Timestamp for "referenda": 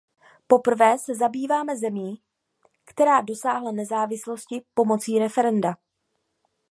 5.19-5.77